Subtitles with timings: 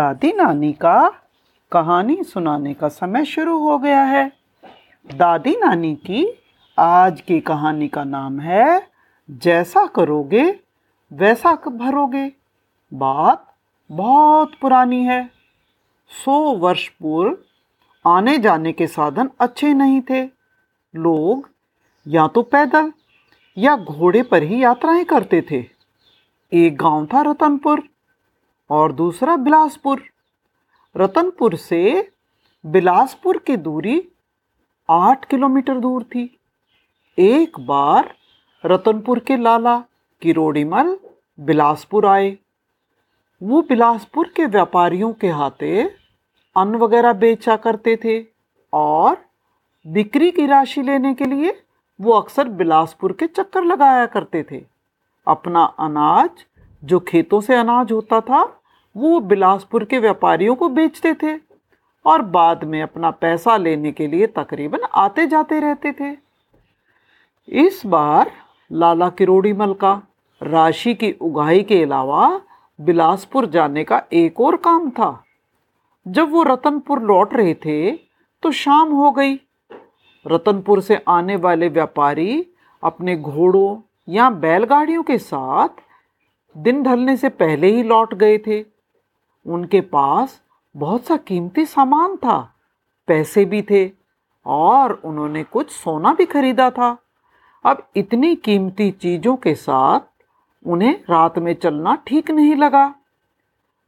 [0.00, 1.12] दादी नानी का
[1.72, 4.32] कहानी सुनाने का समय शुरू हो गया है।
[5.14, 6.42] दादी नानी की
[6.78, 8.86] आज की कहानी का नाम है,
[9.30, 10.60] जैसा करोगे,
[11.12, 12.32] वैसा भरोगे।
[12.94, 13.54] बात
[13.92, 15.30] बहुत पुरानी है।
[16.24, 17.38] सौ वर्ष पूर्व
[18.06, 20.24] आने जाने के साधन अच्छे नहीं थे।
[20.96, 21.48] लोग
[22.08, 22.92] या तो पैदल
[23.58, 25.64] या घोड़े पर ही यात्राएँ करते थे।
[26.52, 27.89] एक गाँव था रतनपुर।
[28.70, 30.02] और दूसरा बिलासपुर।
[30.96, 32.10] रतनपुर से
[32.64, 34.08] बिलासपुर की दूरी
[34.88, 36.38] आठ किलोमीटर दूर थी।
[37.18, 38.14] एक बार
[38.64, 39.78] रतनपुर के लाला
[40.22, 40.96] किरोड़ीमल
[41.38, 42.36] बिलासपुर आए।
[43.42, 45.82] वो बिलासपुर के व्यापारियों के हाथे
[46.56, 48.24] अन्न वगैरह बेचा करते थे
[48.72, 49.16] और
[49.86, 51.62] बिक्री की राशि लेने के लिए
[52.00, 54.64] वो अक्सर बिलासपुर के चक्कर लगाया करते थे।
[55.26, 56.44] अपना अनाज
[56.82, 58.59] जो खेतों से अनाज होता था
[58.96, 61.36] वो बिलासपुर के व्यापारियों को बेचते थे
[62.04, 66.16] और बाद में अपना पैसा लेने के लिए तकरीबन आते जाते रहते थे।
[67.48, 68.30] इस बार
[68.70, 70.00] लाला किरोड़ी मल का
[70.40, 72.40] राशि की उगाही के अलावा
[72.78, 75.24] बिलासपुर जाने का एक और काम था।
[76.06, 77.90] जब वो रतनपुर लौट रहे थे
[78.42, 79.34] तो शाम हो गई।
[80.26, 82.46] रतनपुर से आने वाले व्यापारी
[82.82, 85.82] अपने घोड़ों या बैलगाड़ियों के साथ
[86.56, 88.60] दिन ढलने से पहले ही लौट गए थे।
[89.46, 90.40] उनके पास
[90.76, 92.54] बहुत सा कीमती सामान था।
[93.08, 93.90] पैसे भी थे
[94.46, 96.96] और उन्होंने कुछ सोना भी खरीदा था।
[97.64, 100.00] अब इतनी कीमती चीज़ों के साथ
[100.66, 102.94] उन्हें रात में चलना ठीक नहीं लगा।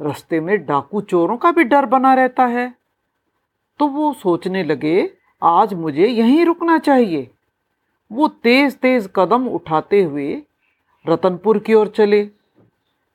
[0.00, 2.74] रास्ते में डाकू चोरों का भी डर बना रहता है।
[3.78, 5.10] तो वो सोचने लगे,
[5.42, 7.30] आज मुझे यहीं रुकना चाहिए।
[8.12, 10.42] वो तेज तेज कदम उठाते हुए
[11.08, 12.24] रतनपुर की ओर चले।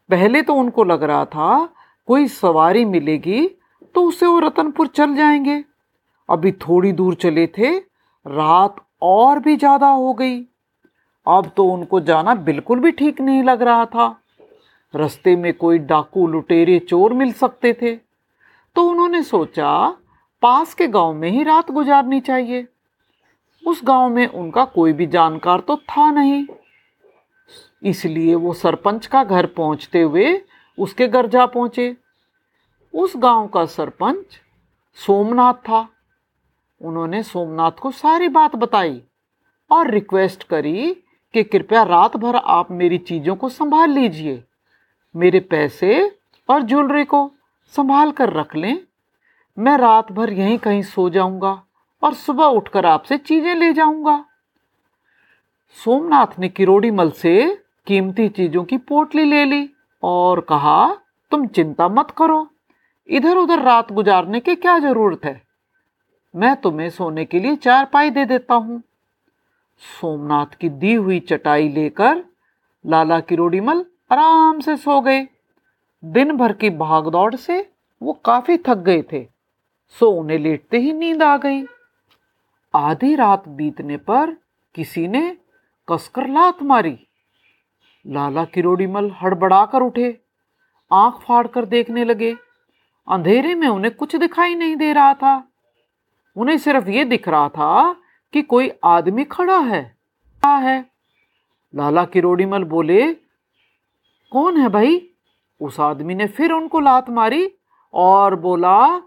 [0.09, 1.69] पहले तो उनको लग रहा था
[2.07, 3.47] कोई सवारी मिलेगी
[3.95, 5.63] तो उसे वो रतनपुर चल जाएँगे।
[6.29, 7.77] अभी थोड़ी दूर चले थे,
[8.25, 10.39] रात और भी ज़्यादा हो गई।
[11.27, 14.07] अब तो उनको जाना बिल्कुल भी ठीक नहीं लग रहा था।
[14.93, 17.95] रास्ते में कोई डाकू लुटेरे चोर मिल सकते थे।
[18.75, 19.87] तो उन्होंने सोचा,
[20.43, 22.67] पास के गाँव में ही रात गुजारनी चाहिए।
[23.63, 26.45] उस गाँव में उनका कोई भी जानकार तो था नहीं।
[27.83, 30.33] इसलिए वो सरपंच का घर पहुँचते हुए
[30.77, 31.95] उसके घर जा पहुँचे।
[32.93, 34.39] उस गाँव का सरपंच
[34.97, 35.87] सोमनाथ था।
[36.81, 39.01] उन्होंने सोमनाथ को सारी बात बताई
[39.71, 40.93] और रिक्वेस्ट करी
[41.33, 44.43] कि कृपया रात भर आप मेरी चीज़ों को संभाल लीजिए,
[45.15, 46.11] मेरे पैसे
[46.49, 47.29] और ज्वेलरी को
[47.73, 48.79] संभाल कर रख लें।
[49.57, 51.61] मैं रात भर यहीं कहीं सो जाऊँगा
[52.03, 54.23] और सुबह उठकर आपसे चीज़ें ले जाऊँगा।
[55.77, 59.69] सोमनाथ ने किरोड़ी मल से कीमती चीज़ों की पोटली ले ली।
[60.05, 60.97] और कहा,
[61.31, 62.49] तुम चिंता मत करो।
[63.07, 65.41] इधर उधर रात गुजारने की क्या ज़रूरत है?
[66.35, 68.81] मैं तुम्हें सोने के लिए चार पाई दे देता हूँ।
[70.01, 72.25] सोमनाथ की दी हुई चटाई लेकर
[72.85, 75.27] लाला किरोड़ीमल आराम से सो गए।
[76.05, 77.71] दिन भर की भागदौड़ से
[78.03, 79.27] वो काफ़ी थक गए थे।
[79.89, 81.65] सो उन्हें लेटते ही नींद आ गई।
[82.75, 84.37] आधी रात बीतने पर
[84.75, 85.37] किसी ने
[85.91, 87.04] कसकर लात मारी।
[88.07, 90.21] लाला किरोड़ीमल हड़बड़ा कर उठे,
[90.93, 92.35] आँख फाड़ कर देखने लगे।
[93.07, 95.47] अंधेरे में उन्हें कुछ दिखाई नहीं दे रहा था।
[96.37, 97.93] उन्हें सिर्फ़ ये दिख रहा था
[98.33, 99.97] कि कोई आदमी खड़ा है।
[100.41, 100.85] क्या है।
[101.75, 103.13] लाला किरोड़ीमल बोले,
[104.31, 105.09] कौन है भाई?
[105.61, 107.53] उस आदमी ने फिर उनको लात मारी
[107.93, 109.01] और बोला,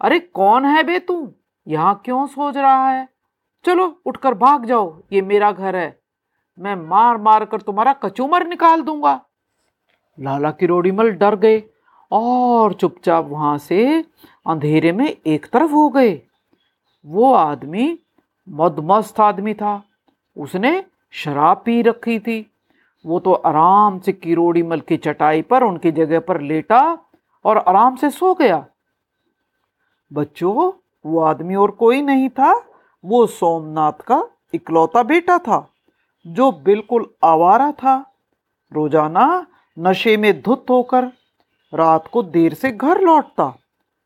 [0.00, 1.34] अरे कौन है बे तू?
[1.68, 3.08] यहाँ क्यों सोच रहा है?
[3.64, 6.03] चलो उठकर भाग जाओ, ये मेरा घर है।
[6.58, 9.20] मैं मार मार कर तुम्हारा कचूमर निकाल दूँगा।
[10.20, 11.62] लाला किरोड़ीमल डर गए
[12.12, 14.04] और चुपचाप वहाँ से
[14.46, 16.22] अंधेरे में एक तरफ़ हो गए।
[17.06, 17.98] वो आदमी
[18.48, 19.82] मदमस्त आदमी था।
[20.36, 22.50] उसने शराब पी रखी थी।
[23.06, 26.98] वो तो आराम से किरोड़ीमल की चटाई पर उनकी जगह पर लेटा
[27.44, 28.66] और आराम से सो गया।
[30.12, 30.72] बच्चों,
[31.06, 32.64] वो आदमी और कोई नहीं था।
[33.04, 35.73] वो सोमनाथ का इकलौता बेटा था।
[36.26, 37.94] जो बिल्कुल आवारा था,
[38.72, 41.04] रोज़ाना नशे में धुत होकर
[41.72, 43.52] रात को देर से घर लौटता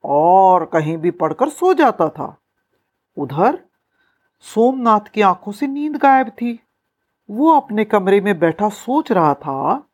[0.05, 2.37] और कहीं भी पढ़कर सो जाता था।
[3.17, 3.59] उधर
[4.45, 6.59] सोमनाथ की आँखों से नींद गायब थी।
[7.29, 9.89] वो अपने कमरे में बैठा सोच रहा था,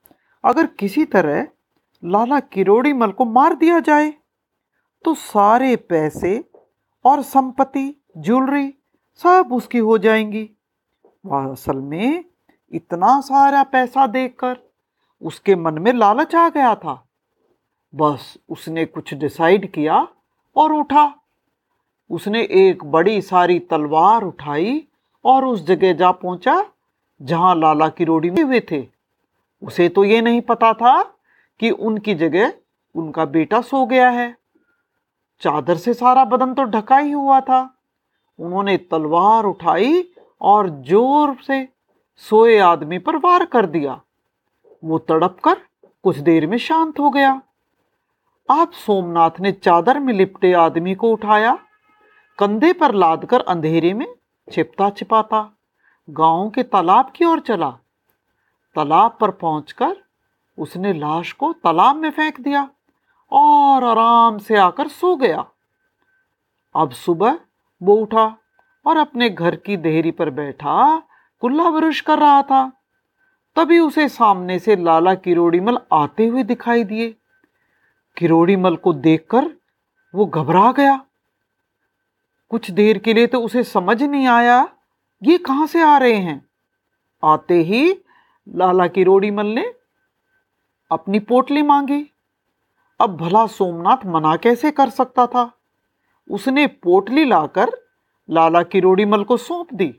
[0.44, 1.46] अगर किसी तरह
[2.02, 4.12] लाला किरोड़ी मल को मार दिया जाए
[5.04, 6.42] तो सारे पैसे
[7.04, 8.72] और संपत्ति, ज्वेलरी
[9.20, 10.48] सब उसकी हो जाएँगी।
[11.24, 12.24] वह असल में
[12.72, 14.56] इतना सारा पैसा देखकर
[15.22, 17.02] उसके मन में लालच आ गया था।
[17.94, 20.06] बस उसने कुछ डिसाइड किया
[20.56, 21.12] और उठा।
[22.10, 24.86] उसने एक बड़ी सारी तलवार उठाई
[25.24, 26.64] और उस जगह जा पहुँचा
[27.20, 28.86] जहाँ लाला की रोड़ी में हुए थे।
[29.62, 31.02] उसे तो ये नहीं पता था
[31.60, 32.52] कि उनकी जगह
[32.94, 34.36] उनका बेटा सो गया है।
[35.42, 37.60] चादर से सारा बदन तो ढका ही हुआ था।
[38.38, 40.02] उन्होंने तलवार उठाई
[40.40, 41.66] और ज़ोर से
[42.22, 44.00] सोए आदमी पर वार कर दिया।
[44.82, 45.60] वो तड़प कर
[46.04, 47.40] कुछ देर में शांत हो गया।
[48.48, 51.58] आप सोमनाथ ने चादर में लिपटे आदमी को उठाया,
[52.38, 54.06] कंधे पर लादकर अंधेरे में
[54.48, 55.50] छिपता छिपाता
[56.08, 57.70] गाँव के तालाब की ओर चला।
[58.76, 59.96] तालाब पर पहुंचकर
[60.58, 62.68] उसने लाश को तालाब में फेंक दिया
[63.32, 65.44] और आराम से आकर सो गया।
[66.74, 67.38] अब सुबह
[67.80, 68.26] वो उठा।
[68.86, 71.02] और अपने घर की देहरी पर बैठा,
[71.40, 72.72] कुल्ला ब्रश कर रहा था।
[73.56, 77.16] तभी उसे सामने से लाला किरोड़ीमल आते हुए दिखाई दिए।
[78.16, 79.50] किरोड़ीमल को देखकर
[80.14, 81.04] वो घबरा गया।
[82.48, 84.68] कुछ देर के लिए तो उसे समझ नहीं आया,
[85.22, 86.46] ये कहाँ से आ रहे हैं?
[87.24, 88.00] आते ही
[88.48, 89.74] लाला किरोड़ीमल ने
[90.90, 92.10] अपनी पोटली मांगी।
[93.00, 95.52] अब भला सोमनाथ मना कैसे कर सकता था?
[96.30, 97.83] उसने पोटली लाकर
[98.30, 99.94] लाला की किरोड़ीमल को सौंप दी।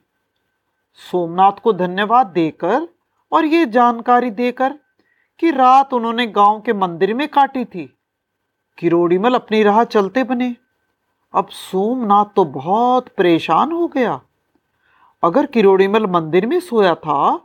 [1.11, 2.87] सोमनाथ को धन्यवाद देकर
[3.31, 4.79] और ये जानकारी देकर
[5.39, 7.97] कि रात उन्होंने गाँव के मंदिर में काटी थी।
[8.77, 10.55] किरोड़ीमल अपनी राह चलते बने।
[11.33, 14.21] अब सोमनाथ तो बहुत परेशान हो गया।
[15.23, 17.37] अगर किरोड़ीमल मंदिर में सोया था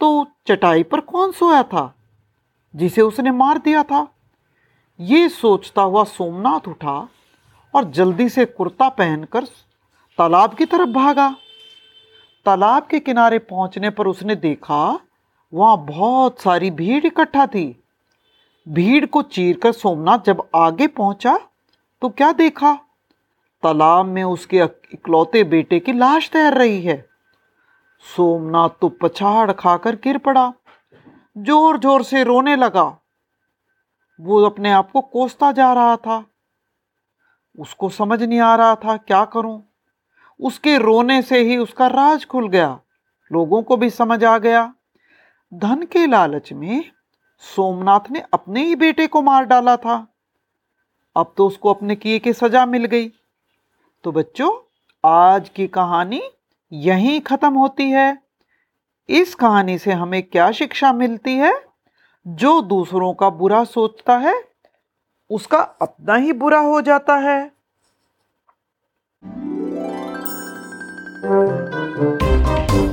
[0.00, 1.94] तो चटाई पर कौन सोया था?
[2.76, 4.08] जिसे उसने मार दिया था।
[5.00, 7.08] ये सोचता हुआ सोमनाथ उठा
[7.74, 9.44] और जल्दी से कुर्ता पहनकर
[10.20, 11.28] तालाब की तरफ़ भागा।
[12.46, 14.98] तालाब के किनारे पहुँचने पर उसने देखा,
[15.52, 17.64] वहाँ बहुत सारी भीड़ इकट्ठा थी।
[18.66, 21.36] भीड़ को चीरकर सोमनाथ जब आगे पहुँचा
[22.02, 22.74] तो क्या देखा?
[23.62, 24.58] तालाब में उसके
[24.92, 26.98] इकलौते बेटे की लाश तैर रही है।
[28.04, 30.52] सोमनाथ तो पछाड़ खाकर गिर पड़ा
[31.36, 32.84] ज़ोर ज़ोर से रोने लगा।
[34.18, 36.24] वो अपने आप को कोसता जा रहा था।
[37.58, 39.62] उसको समझ नहीं आ रहा था, क्या करूँ?
[40.40, 42.80] उसके रोने से ही उसका राज खुल गया।
[43.32, 44.74] लोगों को भी समझ आ गया।
[45.54, 46.84] धन के लालच में
[47.38, 50.06] सोमनाथ ने अपने ही बेटे को मार डाला था।
[51.16, 53.08] अब तो उसको अपने किए की सजा मिल गई।
[54.04, 56.22] तो बच्चों, आज की कहानी
[56.72, 58.18] यहीं ख़त्म होती है।
[59.08, 61.64] इस कहानी से हमें क्या शिक्षा मिलती है?
[62.28, 64.44] जो दूसरों का बुरा सोचता है,
[65.30, 67.59] उसका अपना ही बुरा हो जाता है।
[71.22, 72.89] Música